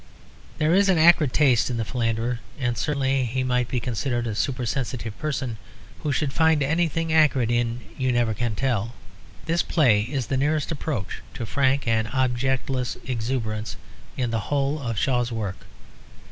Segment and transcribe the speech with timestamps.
[0.57, 4.33] There is an acrid taste in The Philanderer; and certainly he might be considered a
[4.33, 5.59] super sensitive person
[5.99, 8.95] who should find anything acrid in You Never Can Tell.
[9.45, 13.75] This play is the nearest approach to frank and objectless exuberance
[14.17, 15.67] in the whole of Shaw's work.